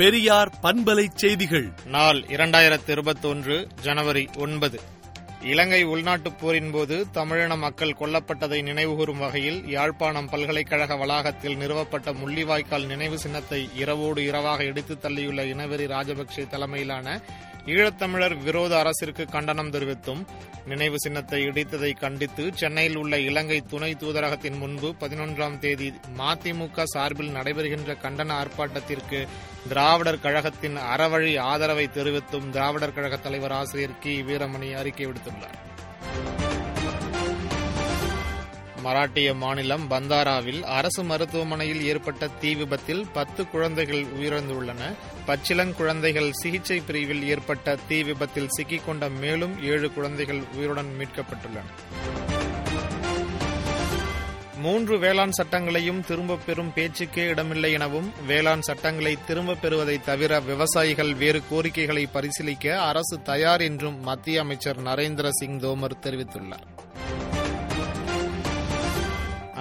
[0.00, 1.72] பெரியார் பண்பலை செய்திகள்.
[1.84, 4.80] நாள் இரண்டாயிரத்தி இருபத்தொன்று ஜனவரி ஒன்பது.
[5.42, 13.18] இலங்கை உள்நாட்டுப் போரின் போது தமிழின மக்கள் கொல்லப்பட்டதை நினைவுகூரும் வகையில் யாழ்ப்பாணம் பல்கலைக்கழக வளாகத்தில் நிறுவப்பட்ட முள்ளிவாய்க்கால் நினைவு
[13.18, 17.20] சின்னத்தை இரவோடு இரவாக இடித்துத் தள்ளியுள்ள இனவெறி ராஜபக்சே தலைமையிலான
[17.66, 20.26] ஈழத்தமிழர் விரோத அரசிற்கு கண்டனம் தெரிவித்தும்
[20.66, 27.96] நினைவு சின்னத்தை இடித்ததை கண்டித்து சென்னையில் உள்ள இலங்கை துணை தூதரகத்தின் முன்பு பதினொன்றாம் தேதி மதிமுக சார்பில் நடைபெறுகின்ற
[28.02, 29.26] கண்டன ஆர்ப்பாட்டத்திற்கு
[29.68, 34.22] திராவிடர் கழகத்தின் அறவழி ஆதரவை தெரிவித்தும் திராவிடர் கழக தலைவர் ஆசிரியர் கி.
[34.22, 35.69] வீரமணி அறிக்கை விடுத்துள்ளார்.
[38.84, 44.94] மராட்டிய மாநிலம் பந்தாராவில் அரசு மருத்துவமனையில் ஏற்பட்ட தீ விபத்தில் பத்து குழந்தைகள் உயிரிழந்துள்ளன.
[45.26, 51.68] பச்சிலங்குழந்தைகள் சிகிச்சை பிரிவில் ஏற்பட்ட தீ விபத்தில் சிக்கிக்கொண்ட மேலும் ஏழு குழந்தைகள் உயிருடன் மீட்கப்பட்டுள்ளன.
[54.56, 61.42] மூன்று வேளாண் சட்டங்களையும் திரும்பப் பெறும் பேச்சுக்கே இடமில்லை எனவும் வேளாண் சட்டங்களை திரும்பப் பெறுவதை தவிர விவசாயிகள் வேறு
[61.50, 66.89] கோரிக்கைகளை பரிசீலிக்க அரசு தயார் என்றும் மத்திய அமைச்சர் நரேந்திர சிங் தோமர் தெரிவித்துள்ளார்.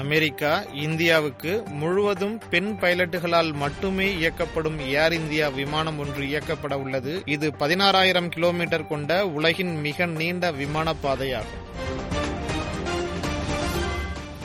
[0.00, 0.50] அமெரிக்கா
[0.86, 7.22] இந்தியாவுக்கு முழுவதும் பெண் பைலட்டுகளால் மட்டுமே இயக்கப்படும் ஏர் இந்தியா விமானம் ஒன்று இயக்கப்பட உள்ளது.
[7.26, 11.64] இது பதினாறாயிரம் கிலோமீட்டர் கொண்ட உலகின் மிக நீண்ட விமான பாதையாகும்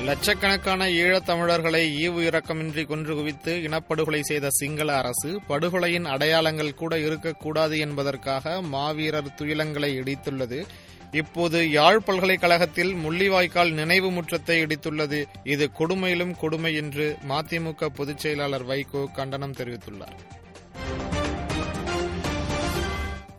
[0.05, 8.61] லட்சக்கணக்கான ஈழத்தமிழர்களை ஈவு இரக்கமின்றி கொன்று குவித்து இனப்படுகொலை செய்த சிங்கள அரசு படுகொலையின் அடையாளங்கள் கூட இருக்கக்கூடாது என்பதற்காக
[8.61, 10.59] மாவீரர் துயிலங்களை இடித்துள்ளது.
[11.13, 15.25] இப்போது யாழ் பல்கலைக்கழகத்தில் முள்ளிவாய்க்கால் நினைவு முற்றத்தை இடித்துள்ளது.
[15.43, 20.17] இது கொடுமையிலும் கொடுமை என்று மதிமுக பொதுச் செயலாளர் வைகோ கண்டனம் தெரிவித்துள்ளார்.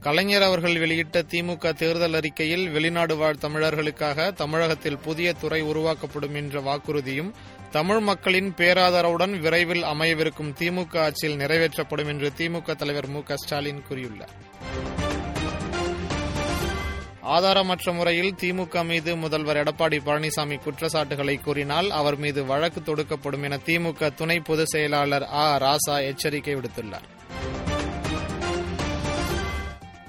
[0.01, 7.31] கலைஞர் அவர்கள் வெளியிட்ட திமுக தேர்தல் அறிக்கையில் வெளிநாடு வாழ் தமிழர்களுக்காக தமிழகத்தில் புதிய துறை உருவாக்கப்படும் என்ற வாக்குறுதியும்
[7.71, 14.35] தமிழ் மக்களின் பேராதரவுடன் விரைவில் அமையவிருக்கும் திமுக ஆட்சியில் நிறைவேற்றப்படும் என்று திமுக தலைவர் மு ஸ்டாலின் கூறியுள்ளார்.
[17.25, 24.15] ஆதாரமற்ற முறையில் திமுக மீது முதல்வர் எடப்பாடி பழனிசாமி குற்றச்சாட்டுகளை கூறினால் அவர் மீது வழக்கு தொடுக்கப்படும் என திமுக
[24.15, 25.59] துணை பொதுச் செயலாளர் ஆ.
[25.59, 27.07] ராசா எச்சரிக்கை விடுத்துள்ளார்.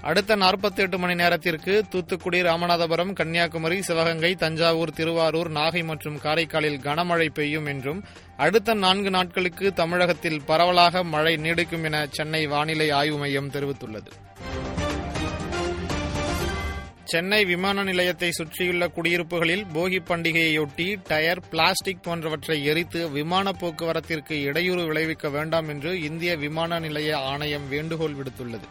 [0.01, 7.29] அடுத்த நாற்பத்தி எட்டு மணி நேரத்திற்கு தூத்துக்குடி ராமநாதபுரம் கன்னியாகுமரி சிவகங்கை தஞ்சாவூர் திருவாரூர் நாகை மற்றும் காரைக்காலில் கனமழை
[7.33, 8.03] பெய்யும் என்றும்
[8.37, 14.11] அடுத்த நான்கு நாட்களுக்கு தமிழகத்தில் பரவலாக மழை நீடிக்கும் என சென்னை வானிலை ஆய்வு மையம் தெரிவித்துள்ளது.
[17.05, 25.29] சென்னை விமான நிலையத்தை சுற்றியுள்ள குடியிருப்புகளில் போகி பண்டிகையையொட்டி டயர் பிளாஸ்டிக் போன்றவற்றை எரித்து விமான போக்குவரத்திற்கு இடையூறு விளைவிக்க
[25.29, 28.67] வேண்டாம் என்று இந்திய விமான நிலைய ஆணையம் வேண்டுகோள் விடுத்துள்ளது.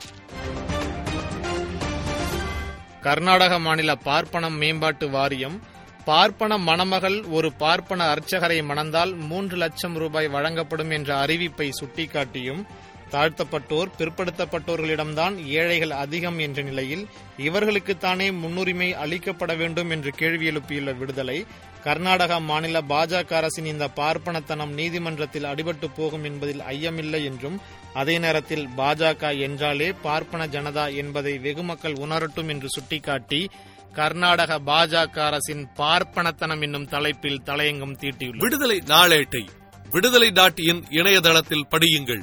[3.01, 5.63] கர்நாடக மாநில பார்ப்பனம் மேம்பாட்டு வாரியம்
[6.05, 12.65] பார்ப்பன மணமகள் ஒரு பார்ப்பன அர்ச்சகரை மணந்தால் மூன்று லட்சம் ரூபாய் வழங்கப்படும் என்ற அறிவிப்பை சுட்டிக்காட்டியும்
[13.11, 17.07] தாழ்த்தப்பட்டோர் பிற்படுத்தப்பட்டோர்களிடம்தான் ஏழைகள் அதிகம் என்ற நிலையில்
[17.39, 21.47] இவர்களுக்குத்தானே முன்னுரிமை அளிக்கப்பட வேண்டும் என்று கேள்வி எழுப்பியுள்ள விடுதலை
[21.83, 27.61] கர்நாடக மாநில பாஜக அரசின் இந்த பார்ப்பனத்தனம் நீதிமன்றத்தில் அடிபட்டு போகும் என்பதில் ஐயமில்லை என்றும்
[27.95, 33.51] அதே நேரத்தில் பாஜக என்றாலே பார்ப்பன ஜனதா என்பதை வெகுமக்கள் உணரட்டும் என்று சுட்டிக்காட்டி
[33.93, 38.37] கர்நாடக பாஜக அரசின் பார்ப்பனத்தனம் என்னும் தலைப்பில் தலையங்கம் தீட்டியுள்ளது.
[38.37, 39.49] விடுதலை நாளேட்டை
[39.91, 42.23] விடுதலை டாட் இன் இணையதளத்தில் படியுங்கள்.